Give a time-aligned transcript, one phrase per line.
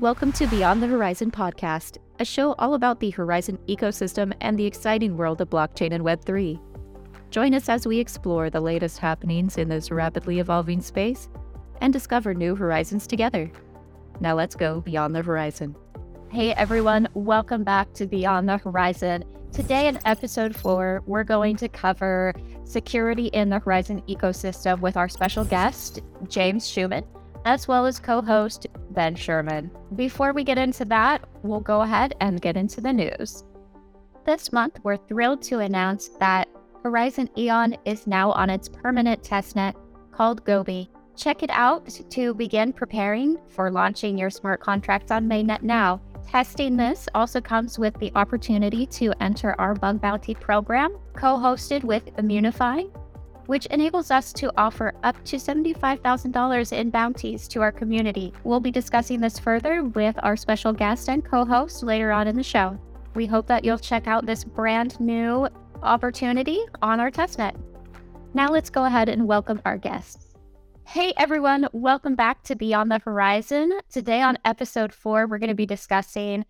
[0.00, 4.64] Welcome to Beyond the Horizen podcast, a show all about the Horizen ecosystem and the
[4.64, 6.60] exciting world of blockchain and Web3.
[7.32, 11.28] Join us as we explore the latest happenings in this rapidly evolving space
[11.80, 13.50] and discover new horizons together.
[14.20, 15.74] Now let's go beyond the horizon.
[16.30, 19.24] Hey everyone, welcome back to Beyond the Horizen.
[19.50, 25.08] Today in episode four, we're going to cover security in the Horizen ecosystem with our
[25.08, 27.04] special guest, James Shuman
[27.44, 29.70] as well as co host Ben Sherman.
[29.96, 33.44] Before we get into that, we'll go ahead and get into the news.
[34.26, 36.48] This month, we're thrilled to announce that
[36.84, 39.74] Horizen Eon is now on its permanent testnet
[40.10, 40.90] called Gobi.
[41.16, 46.00] Check it out to begin preparing for launching your smart contracts on mainnet now.
[46.28, 51.84] Testing this also comes with the opportunity to enter our bug bounty program, co hosted
[51.84, 52.90] with Immunefi,
[53.48, 58.30] which enables us to offer up to $75,000 in bounties to our community.
[58.44, 62.36] We'll be discussing this further with our special guest and co host later on in
[62.36, 62.78] the show.
[63.14, 65.48] We hope that you'll check out this brand new
[65.82, 67.56] opportunity on our testnet.
[68.34, 70.34] Now let's go ahead and welcome our guests.
[70.84, 73.80] Hey everyone, welcome back to Beyond the Horizen.
[73.90, 76.44] Today on episode four, we're going to be discussing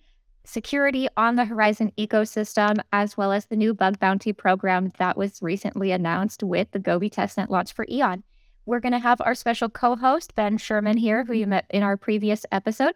[0.48, 5.42] security on the Horizen ecosystem, as well as the new bug bounty program that was
[5.42, 8.24] recently announced with the Gobi testnet launch for Eon.
[8.66, 11.82] We're going to have our special co host, Ben Sherman, here, who you met in
[11.82, 12.94] our previous episode.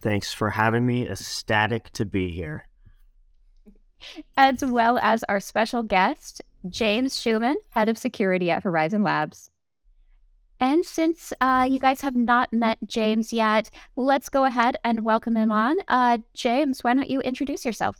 [0.00, 1.08] Thanks for having me.
[1.08, 2.66] Ecstatic to be here.
[4.36, 9.51] As well as our special guest, James Shuman, head of security at Horizen Labs.
[10.62, 15.36] And since uh, you guys have not met James yet, let's go ahead and welcome
[15.36, 15.76] him on.
[15.88, 17.96] Uh, James, why don't you introduce yourself?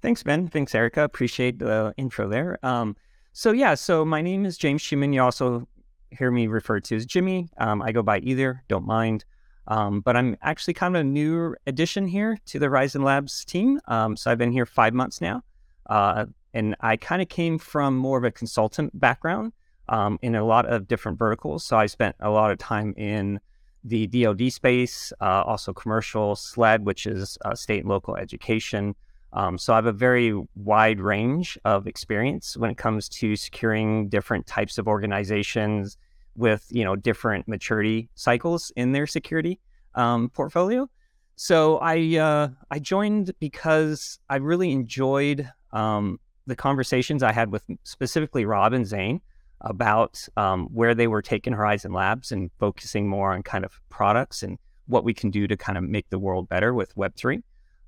[0.00, 0.46] Thanks, Ben.
[0.46, 1.02] Thanks, Erica.
[1.02, 2.64] Appreciate the intro there.
[2.64, 2.94] Um,
[3.32, 5.12] so, yeah, so my name is James Shuman.
[5.12, 5.66] You also
[6.10, 7.48] hear me referred to as Jimmy.
[7.58, 9.24] Um, I go by either, don't mind.
[9.66, 13.80] Um, but I'm actually kind of a new addition here to the Horizen Labs team.
[13.88, 15.42] Um, so I've been here five months now.
[15.86, 19.52] Uh, and I kind of came from more of a consultant background
[19.88, 21.64] um, in a lot of different verticals.
[21.64, 23.40] So I spent a lot of time in
[23.82, 28.94] the DoD space, uh, also commercial SLED, which is uh, state and local education.
[29.34, 34.08] Um, so I have a very wide range of experience when it comes to securing
[34.08, 35.98] different types of organizations
[36.36, 39.60] with you know different maturity cycles in their security
[39.94, 40.88] um, portfolio.
[41.36, 47.64] So I uh, I joined because I really enjoyed um, the conversations I had with
[47.82, 49.20] specifically Rob and Zane
[49.64, 54.42] about um, where they were taking Horizen Labs and focusing more on kind of products
[54.42, 57.42] and what we can do to kind of make the world better with Web3.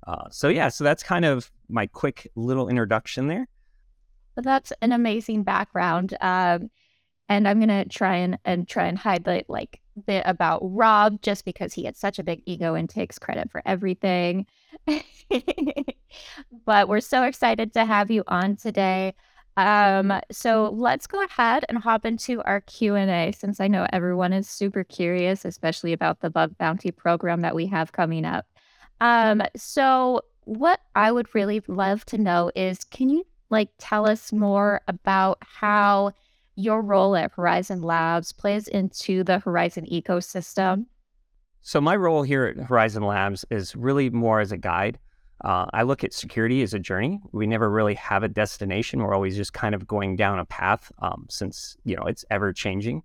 [0.05, 3.47] Uh, so, yeah, so that's kind of my quick little introduction there.
[4.35, 6.15] But that's an amazing background.
[6.21, 6.69] Um,
[7.29, 11.73] and I'm gonna try and, and try and highlight like bit about Rob just because
[11.73, 14.45] he has such a big ego and takes credit for everything.
[16.65, 19.13] but we're so excited to have you on today.
[19.57, 24.47] Um, so let's go ahead and hop into our Q&A since I know everyone is
[24.47, 28.45] super curious, especially about the bug bounty program that we have coming up.
[29.01, 34.31] Um, so what I would really love to know is can you like tell us
[34.31, 36.11] more about how
[36.55, 40.85] your role at Horizen Labs plays into the Horizen ecosystem?
[41.61, 44.99] So my role here at Horizen Labs is really more as a guide.
[45.41, 47.19] Uh, I look at security as a journey.
[47.31, 49.01] We never really have a destination.
[49.01, 52.53] We're always just kind of going down a path um, since you know it's ever
[52.53, 53.03] changing.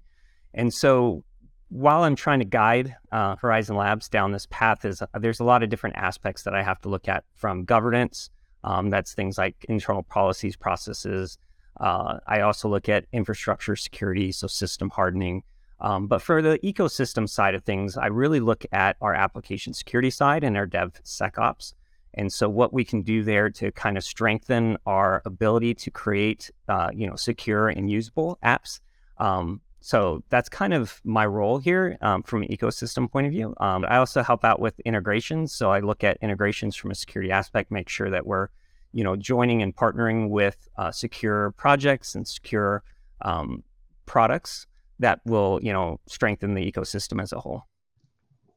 [0.55, 1.25] And so
[1.69, 5.45] while I'm trying to guide uh, Horizen Labs down this path, is uh, there's a
[5.45, 8.31] lot of different aspects that I have to look at from governance.
[8.65, 11.39] Um, that's things like internal policies, processes.
[11.81, 15.43] Uh, I also look at infrastructure security, so system hardening.
[15.81, 20.11] Um, but for the ecosystem side of things, I really look at our application security
[20.11, 21.75] side and our DevSecOps.
[22.15, 26.51] And so, what we can do there to kind of strengthen our ability to create,
[26.69, 28.81] uh, you know, secure and usable apps.
[29.19, 33.53] Um, so that's kind of my role here um, from an ecosystem point of view.
[33.59, 35.53] Um, I also help out with integrations.
[35.53, 38.47] So I look at integrations from a security aspect, make sure that we're,
[38.93, 42.85] you know, joining and partnering with uh, secure projects and secure
[43.23, 43.65] um,
[44.07, 44.69] products
[45.01, 47.65] that will, you know, strengthen the ecosystem as a whole.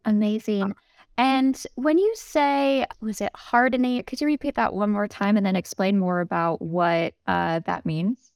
[0.06, 0.76] Amazing.
[1.18, 4.04] And when you say, was it hardening?
[4.04, 7.86] Could you repeat that one more time and then explain more about what uh, that
[7.86, 8.32] means?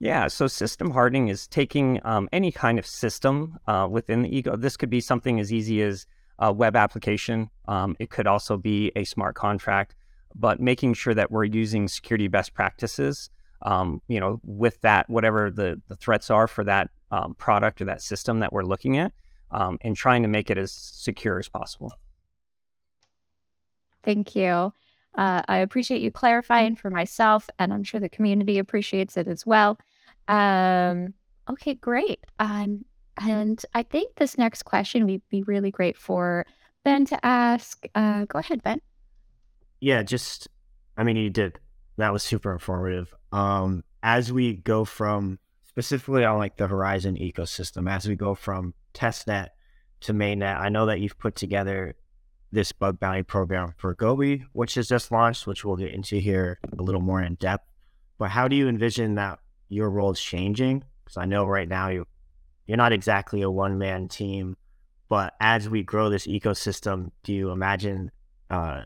[0.00, 4.56] Yeah, so system hardening is taking um, any kind of system uh, within the ego.
[4.56, 6.06] This could be something as easy as
[6.38, 7.50] a web application.
[7.68, 9.94] Um, it could also be a smart contract,
[10.34, 13.28] but making sure that we're using security best practices.
[13.62, 17.84] Um, you know, with that, whatever the the threats are for that um, product or
[17.84, 19.12] that system that we're looking at,
[19.50, 21.92] um, and trying to make it as secure as possible.
[24.04, 24.72] Thank you.
[25.14, 29.44] Uh, I appreciate you clarifying for myself, and I'm sure the community appreciates it as
[29.44, 29.78] well.
[30.28, 31.14] Um,
[31.48, 32.20] okay, great.
[32.38, 32.84] Um,
[33.20, 36.46] and I think this next question would be really great for
[36.84, 37.84] Ben to ask.
[37.94, 38.80] Uh, go ahead, Ben.
[39.80, 40.48] Yeah, just,
[40.96, 41.58] I mean, you did.
[41.96, 43.12] That was super informative.
[43.32, 48.74] Um, as we go from specifically on like the Horizen ecosystem, as we go from
[48.94, 49.48] testnet
[50.02, 51.94] to mainnet, I know that you've put together
[52.52, 56.58] this bug bounty program for Gobi, which has just launched, which we'll get into here
[56.78, 57.68] a little more in depth.
[58.18, 59.38] But how do you envision that
[59.68, 60.84] your role is changing?
[61.04, 62.06] Because I know right now you
[62.66, 64.56] you're not exactly a one man team,
[65.08, 68.12] but as we grow this ecosystem, do you imagine
[68.48, 68.82] uh,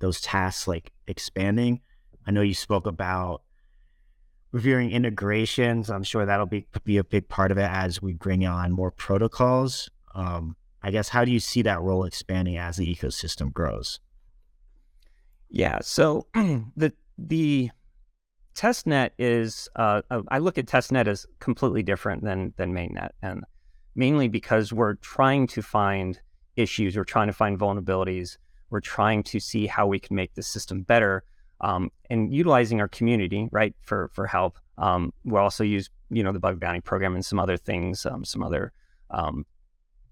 [0.00, 1.80] those tasks like expanding?
[2.26, 3.42] I know you spoke about
[4.52, 5.90] reviewing integrations.
[5.90, 8.90] I'm sure that'll be be a big part of it as we bring on more
[8.90, 9.90] protocols.
[10.14, 14.00] Um, I guess how do you see that role expanding as the ecosystem grows?
[15.50, 17.70] Yeah, so the the
[18.54, 23.44] testnet is uh, uh, I look at testnet as completely different than than mainnet, and
[23.94, 26.20] mainly because we're trying to find
[26.56, 28.38] issues, we're trying to find vulnerabilities,
[28.70, 31.24] we're trying to see how we can make the system better,
[31.60, 34.58] um, and utilizing our community right for for help.
[34.78, 38.24] Um, we'll also use you know the bug bounty program and some other things, um,
[38.24, 38.72] some other
[39.10, 39.44] um,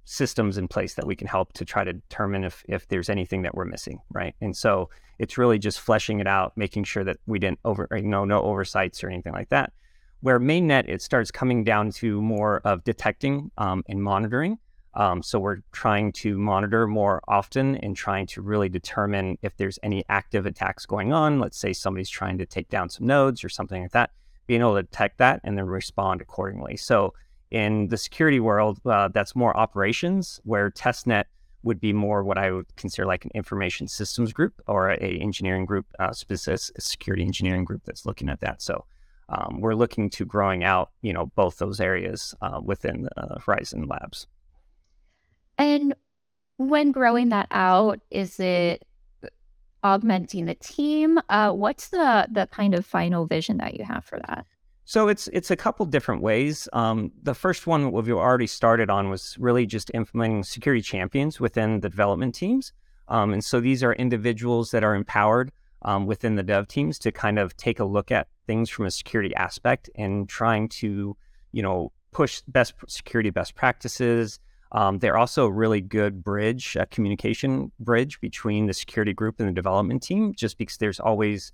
[0.08, 3.42] systems in place that we can help to try to determine if if there's anything
[3.42, 4.34] that we're missing, right?
[4.40, 4.88] And so
[5.18, 8.40] it's really just fleshing it out, making sure that we didn't over you know no
[8.42, 9.72] oversights or anything like that.
[10.20, 14.58] Where mainnet it starts coming down to more of detecting um, and monitoring.
[14.94, 19.78] Um, so we're trying to monitor more often and trying to really determine if there's
[19.82, 21.38] any active attacks going on.
[21.38, 24.10] Let's say somebody's trying to take down some nodes or something like that.
[24.46, 26.78] Being able to detect that and then respond accordingly.
[26.78, 27.12] So
[27.50, 31.24] in the security world, uh, that's more operations, where testnet
[31.62, 35.64] would be more what I would consider like an information systems group or a engineering
[35.64, 38.62] group, uh, specific security engineering group that's looking at that.
[38.62, 38.84] So
[39.28, 43.88] um, we're looking to growing out, you know, both those areas uh, within uh, Horizen
[43.88, 44.26] Labs.
[45.58, 45.94] And
[46.56, 48.86] when growing that out, is it
[49.82, 51.18] augmenting the team?
[51.28, 54.46] Uh, what's the the kind of final vision that you have for that?
[54.88, 56.66] So it's it's a couple different ways.
[56.72, 61.80] Um, the first one we've already started on was really just implementing security champions within
[61.80, 62.72] the development teams.
[63.08, 65.52] Um, and so these are individuals that are empowered
[65.82, 68.90] um, within the dev teams to kind of take a look at things from a
[68.90, 71.14] security aspect and trying to,
[71.52, 74.40] you know, push best security best practices.
[74.72, 79.50] Um, they're also a really good bridge, a communication bridge between the security group and
[79.50, 81.52] the development team, just because there's always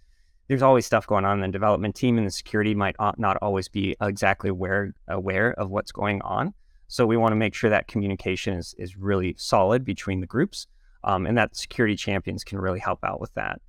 [0.49, 3.69] there's always stuff going on in the development team, and the security might not always
[3.69, 6.53] be exactly aware aware of what's going on.
[6.89, 10.67] So we want to make sure that communication is is really solid between the groups,
[11.03, 13.61] um, and that security champions can really help out with that.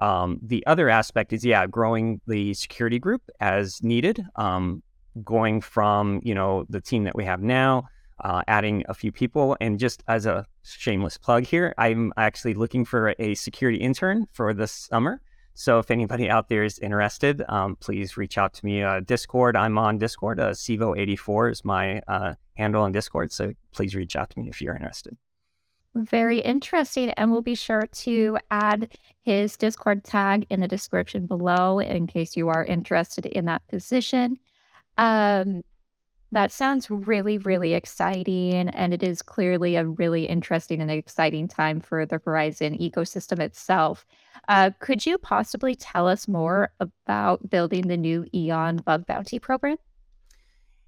[0.00, 4.24] Um, the other aspect is yeah, growing the security group as needed.
[4.36, 4.82] Um,
[5.24, 7.88] going from you know the team that we have now,
[8.22, 12.84] uh, adding a few people, and just as a shameless plug here, I'm actually looking
[12.84, 15.20] for a security intern for this summer.
[15.54, 18.82] So if anybody out there is interested, um, please reach out to me.
[18.82, 20.40] Uh, Discord, I'm on Discord.
[20.40, 23.32] Uh, Sivo84 is my uh, handle on Discord.
[23.32, 25.16] So please reach out to me if you're interested.
[25.94, 27.10] Very interesting.
[27.10, 32.36] And we'll be sure to add his Discord tag in the description below in case
[32.36, 34.38] you are interested in that position.
[34.98, 35.62] Um,
[36.32, 38.68] that sounds really, really exciting.
[38.68, 44.06] And it is clearly a really interesting and exciting time for the Horizen ecosystem itself.
[44.48, 49.76] Uh, could you possibly tell us more about building the new Eon bug bounty program?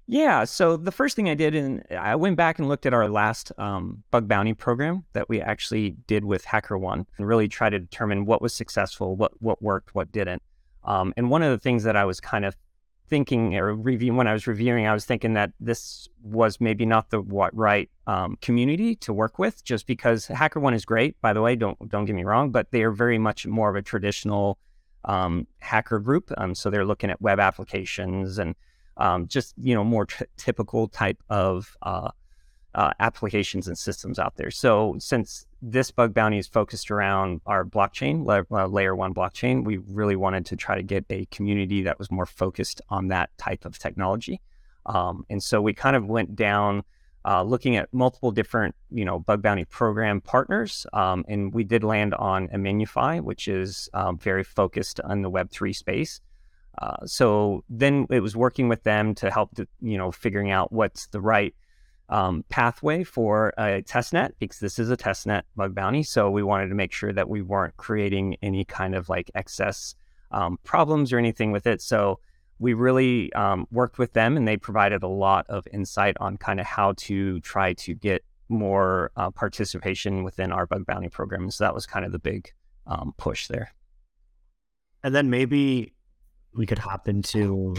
[0.05, 0.43] Yeah.
[0.43, 3.51] So the first thing I did, and I went back and looked at our last
[3.57, 8.25] um, bug bounty program that we actually did with HackerOne, and really try to determine
[8.25, 10.41] what was successful, what what worked, what didn't.
[10.83, 12.55] Um, and one of the things that I was kind of
[13.13, 17.21] thinking or when I was reviewing, I was thinking that this was maybe not the
[17.21, 21.21] what right um, community to work with, just because HackerOne is great.
[21.21, 23.75] By the way, don't don't get me wrong, but they are very much more of
[23.75, 24.57] a traditional
[25.05, 26.31] um, hacker group.
[26.39, 28.55] Um, so they're looking at web applications and
[28.97, 32.09] um, just you know more t- typical type of uh,
[32.75, 34.51] uh, applications and systems out there.
[34.51, 39.77] So since this bug bounty is focused around our blockchain, la- layer one blockchain, we
[39.77, 43.65] really wanted to try to get a community that was more focused on that type
[43.65, 44.41] of technology.
[44.85, 46.83] Um, and so we kind of went down
[47.25, 51.83] uh, looking at multiple different, you know, bug bounty program partners, um, and we did
[51.83, 56.19] land on Immunefi, which is um, very focused on the Web three space.
[56.81, 61.07] Uh, so then it was working with them to help, you know, figuring out what's
[61.07, 61.55] the right
[62.13, 66.03] um, pathway for a test net because this is a test net bug bounty.
[66.03, 69.95] So we wanted to make sure that we weren't creating any kind of like excess
[70.29, 71.81] um, problems or anything with it.
[71.81, 72.19] So
[72.59, 76.59] we really um, worked with them and they provided a lot of insight on kind
[76.59, 81.49] of how to try to get more uh, participation within our bug bounty program.
[81.49, 82.51] So that was kind of the big
[82.85, 83.73] um, push there.
[85.03, 85.95] And then maybe
[86.53, 87.73] we could hop into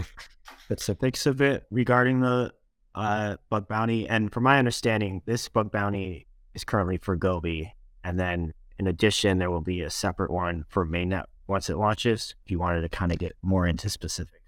[0.65, 2.51] specifics of it regarding the
[2.95, 4.07] uh, bug bounty.
[4.07, 7.75] And from my understanding, this bug bounty is currently for Gobi.
[8.03, 12.35] And then in addition, there will be a separate one for mainnet once it launches.
[12.45, 14.39] If you wanted to kind of get more into specifics.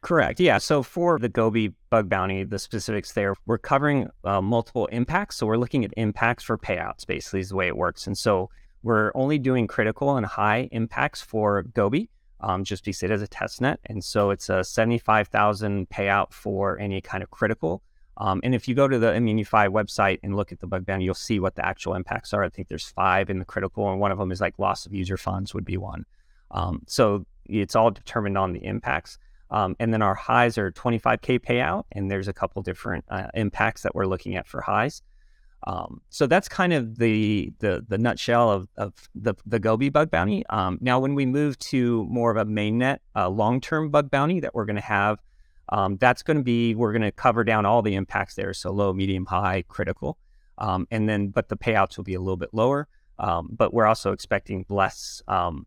[0.00, 0.38] Correct.
[0.38, 0.58] Yeah.
[0.58, 5.36] So for the Gobi bug bounty, the specifics there, we're covering uh, multiple impacts.
[5.36, 8.06] So we're looking at impacts for payouts, basically, is the way it works.
[8.06, 8.48] And so
[8.82, 12.08] we're only doing critical and high impacts for Gobi
[12.40, 13.80] um, just it is a test net.
[13.86, 17.82] And so it's a 75,000 payout for any kind of critical.
[18.18, 21.04] Um, and if you go to the Immunefi website and look at the bug bounty,
[21.04, 22.42] you'll see what the actual impacts are.
[22.42, 24.94] I think there's five in the critical, and one of them is like loss of
[24.94, 26.06] user funds would be one.
[26.50, 29.18] Um, so it's all determined on the impacts.
[29.50, 33.82] Um, and then our highs are 25k payout, and there's a couple different uh, impacts
[33.82, 35.02] that we're looking at for highs.
[35.66, 40.10] Um, so that's kind of the the, the nutshell of, of the, the Gobi bug
[40.10, 40.46] bounty.
[40.46, 44.40] Um, now, when we move to more of a mainnet uh, long term bug bounty
[44.40, 45.18] that we're going to have,
[45.70, 48.70] um, that's going to be we're going to cover down all the impacts there, so
[48.70, 50.18] low, medium, high, critical,
[50.58, 52.86] um, and then but the payouts will be a little bit lower.
[53.18, 55.66] Um, but we're also expecting less, um,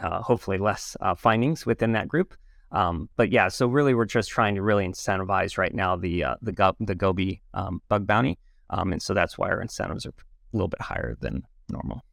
[0.00, 2.34] uh, hopefully less uh, findings within that group.
[2.70, 6.52] but yeah, so really we're just trying to really incentivize right now the uh, the
[6.52, 7.42] Go- the Gobi
[7.88, 8.38] bug bounty.
[8.70, 12.04] Um, and so that's why our incentives are a little bit higher than normal.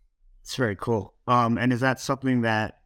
[0.41, 1.13] It's very cool.
[1.27, 2.79] Um, and is that something that,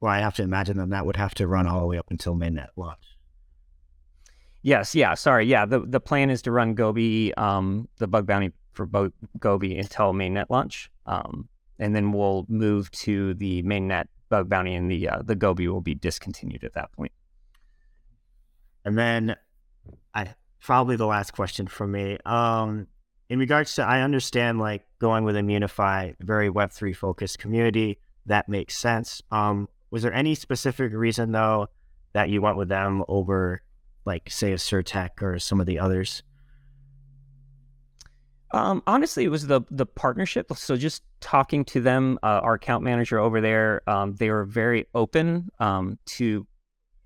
[0.00, 2.10] well, I have to imagine that that would have to run all the way up
[2.10, 3.16] until mainnet launch?
[4.62, 5.46] Yes, yeah, sorry.
[5.46, 9.78] Yeah, the, the plan is to run Gobi, um, the bug bounty for Bo- Gobi
[9.78, 10.90] until mainnet launch.
[11.06, 11.48] Um,
[11.78, 15.80] and then we'll move to the mainnet bug bounty and the, uh, the Gobi will
[15.80, 17.12] be discontinued at that point.
[18.84, 19.36] And then
[20.14, 22.18] I probably the last question for me.
[22.24, 22.88] Um,
[23.30, 27.98] in regards to, I understand like going with Immunefi, very Web3 focused community.
[28.26, 29.22] That makes sense.
[29.30, 31.68] Um, was there any specific reason though
[32.12, 33.62] that you went with them over
[34.04, 36.22] like say a CertiK or some of the others?
[38.50, 40.50] Um, honestly, it was the the partnership.
[40.54, 44.86] So just talking to them, uh, our account manager over there, um, they were very
[44.94, 46.46] open um, to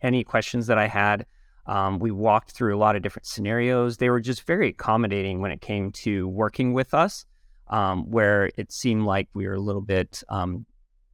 [0.00, 1.26] any questions that I had.
[1.66, 3.97] Um, we walked through a lot of different scenarios.
[3.97, 7.25] They were just very accommodating when it came to working with us,
[7.69, 10.66] um, where it seemed like we were a little bit um,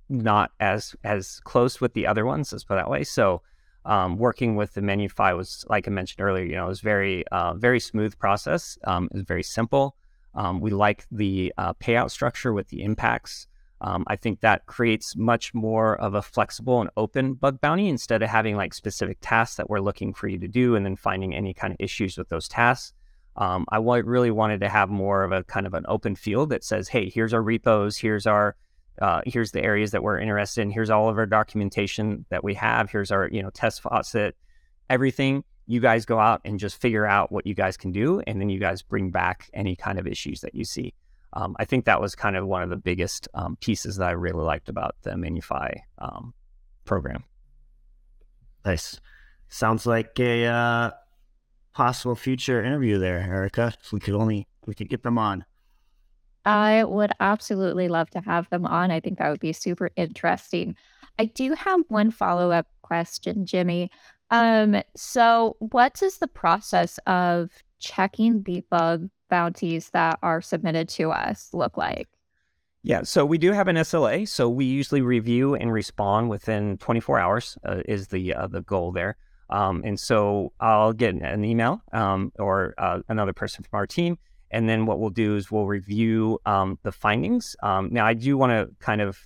[0.09, 2.53] not as as close with the other ones.
[2.53, 3.05] Let's put that way.
[3.05, 3.43] So,
[3.85, 7.27] um, working with the Immunefi was, like I mentioned earlier, you know, it was very
[7.29, 8.79] uh, very smooth process.
[8.85, 9.97] Um, it was very simple.
[10.35, 13.47] Um, we like the uh, payout structure with the impacts.
[13.81, 18.23] Um, I think that creates much more of a flexible and open bug bounty instead
[18.23, 21.35] of having like specific tasks that we're looking for you to do and then finding
[21.35, 22.93] any kind of issues with those tasks.
[23.37, 26.51] Um, I w- really wanted to have more of a kind of an open field
[26.51, 28.57] that says, hey, here's our repos, here's our
[29.01, 32.55] uh, here's the areas that we're interested in, here's all of our documentation that we
[32.55, 34.37] have, here's our you know test faucet,
[34.91, 35.45] everything.
[35.69, 38.49] You guys go out and just figure out what you guys can do, and then
[38.49, 40.95] you guys bring back any kind of issues that you see
[41.33, 44.13] um, I think that was kind of one of the biggest um, pieces that I
[44.13, 46.35] really liked about the Immunefi um,
[46.85, 47.25] program.
[48.65, 49.01] Nice.
[49.49, 50.91] Sounds like a uh,
[51.75, 53.75] possible future interview there, Erica.
[53.83, 55.45] If we could only we could get them on.
[56.45, 58.91] I would absolutely love to have them on.
[58.91, 60.77] I think that would be super interesting.
[61.19, 63.91] I do have one follow up question, Jimmy.
[64.31, 71.11] Um, so, what is the process of checking the bug bounties that are submitted to
[71.11, 72.09] us look like?
[72.83, 74.27] Yeah, so we do have an SLA.
[74.29, 78.93] So we usually review and respond within 24 hours uh, is the uh, the goal
[78.93, 79.17] there.
[79.51, 84.19] Um, and so I'll get an email um, or uh, another person from our team,
[84.51, 87.57] and then what we'll do is we'll review um, the findings.
[87.63, 89.19] Um, now I do want to kind of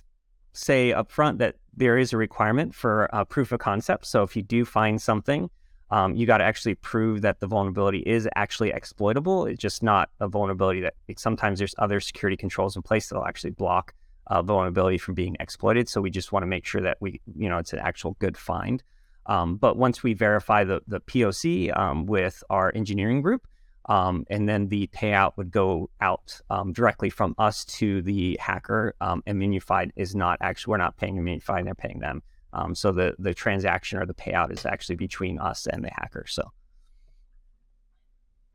[0.53, 4.05] say upfront that there is a requirement for a proof of concept.
[4.05, 5.49] So if you do find something
[5.93, 9.45] um, you got to actually prove that the vulnerability is actually exploitable.
[9.45, 13.51] It's just not a vulnerability that sometimes there's other security controls in place that'll actually
[13.51, 13.93] block
[14.25, 15.87] uh, vulnerability from being exploited.
[15.87, 18.35] So we just want to make sure that we, you know, it's an actual good
[18.35, 18.81] find.
[19.27, 23.47] Um, but once we verify the, the POC um, with our engineering group,
[23.85, 28.95] um, and then the payout would go out um, directly from us to the hacker.
[28.99, 32.23] Um, Immunified is not actually, we're not paying Immunified, they're paying them.
[32.53, 36.25] Um, so the the transaction or the payout is actually between us and the hacker.
[36.27, 36.51] So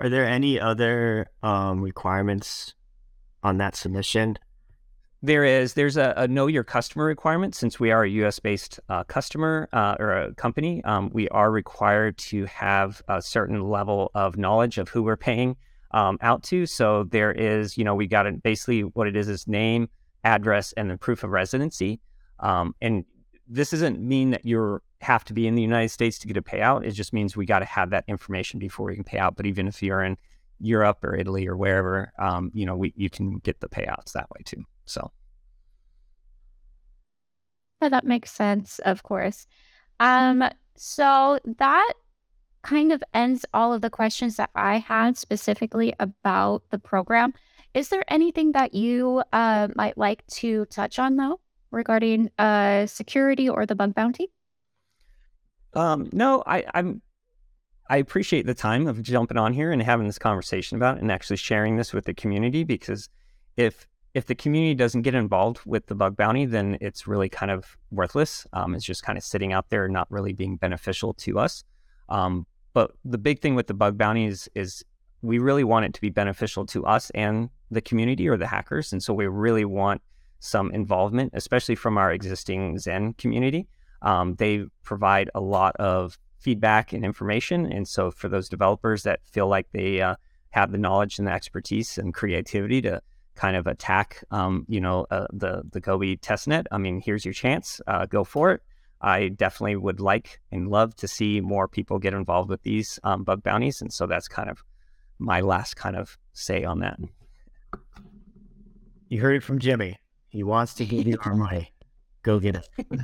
[0.01, 2.75] Are there any other um, requirements
[3.43, 4.39] on that submission?
[5.21, 5.75] There is.
[5.75, 7.57] There's a, a, know your customer requirement.
[7.57, 8.39] Since we are a U.S.
[8.39, 13.69] based uh, customer uh, or a company, um, we are required to have a certain
[13.69, 15.57] level of knowledge of who we're paying
[15.91, 16.67] um, out to.
[16.67, 18.45] So there is, you know, we got it.
[18.45, 19.89] Basically, what it is is name,
[20.23, 21.99] address, and then proof of residency.
[22.39, 23.05] Um, and
[23.49, 26.43] this doesn't mean that you have to be in the United States to get a
[26.43, 26.85] payout.
[26.85, 29.37] It just means we got to have that information before we can pay out.
[29.37, 30.17] But even if you're in
[30.61, 34.29] Europe or Italy or wherever, um, you know, we you can get the payouts that
[34.31, 34.65] way too.
[34.85, 35.11] So.
[37.81, 39.47] Yeah, that makes sense, of course.
[40.01, 40.45] Um,
[40.77, 41.93] so that
[42.63, 47.35] kind of ends all of the questions that I had specifically about the program.
[47.75, 51.39] Is there anything that you uh, might like to touch on, though,
[51.71, 54.31] regarding uh, security or the bug bounty?
[55.75, 57.03] Um, no, I, I'm.
[57.91, 61.11] I appreciate the time of jumping on here and having this conversation about it and
[61.11, 63.09] actually sharing this with the community because
[63.57, 67.51] if if the community doesn't get involved with the bug bounty, then it's really kind
[67.51, 68.47] of worthless.
[68.53, 71.63] Um, it's just kind of sitting out there, not really being beneficial to us.
[72.09, 74.85] Um, but the big thing with the bug bounty is, is
[75.23, 78.93] we really want it to be beneficial to us and the community or the hackers.
[78.93, 80.01] And so we really want
[80.39, 83.67] some involvement, especially from our existing Zen community.
[84.03, 87.67] Um, they provide a lot of feedback and information.
[87.67, 90.15] And so for those developers that feel like they uh,
[90.51, 93.03] have the knowledge and the expertise and creativity to
[93.35, 96.67] kind of attack, um, you know, uh, the the Gobi testnet.
[96.73, 97.81] I mean, here's your chance.
[97.87, 98.63] Uh, go for it.
[99.01, 103.23] I definitely would like and love to see more people get involved with these um,
[103.23, 104.65] bug bounties, and so that's kind of
[105.19, 106.99] my last kind of say on that.
[109.09, 109.99] You heard it from Jimmy.
[110.29, 111.73] He wants to give you our money.
[112.23, 112.69] Go get it.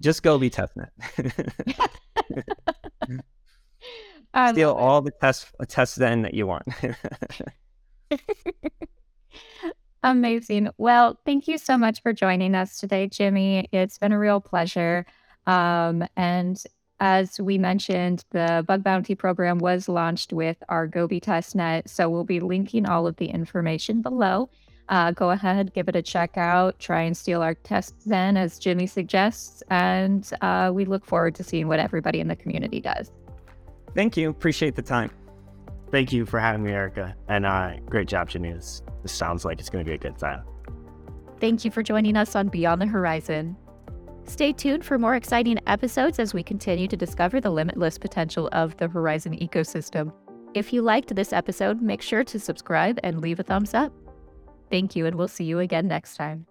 [0.00, 0.90] Just go be testnet.
[4.50, 6.64] Steal all the test tests then that you want.
[10.02, 10.68] Amazing.
[10.76, 13.68] Well, thank you so much for joining us today, Jimmy.
[13.72, 15.06] It's been a real pleasure.
[15.46, 16.62] Um, and
[17.00, 21.88] as we mentioned, the bug bounty program was launched with our Gobi testnet.
[21.88, 24.50] So we'll be linking all of the information below.
[24.88, 28.58] Uh, go ahead, give it a check out, try and steal our test ZEN, as
[28.58, 29.62] Jimmy suggests.
[29.70, 33.10] And uh, we look forward to seeing what everybody in the community does.
[33.94, 34.28] Thank you.
[34.28, 35.10] Appreciate the time.
[35.90, 37.14] Thank you for having me, Erica.
[37.28, 38.52] And uh, great job, Jimmy.
[38.52, 40.42] This, this sounds like it's going to be a good time.
[41.40, 43.56] Thank you for joining us on Beyond the Horizen.
[44.24, 48.76] Stay tuned for more exciting episodes as we continue to discover the limitless potential of
[48.78, 50.12] the Horizen ecosystem.
[50.54, 53.92] If you liked this episode, make sure to subscribe and leave a thumbs up.
[54.70, 56.46] Thank you, and we'll see you again next time.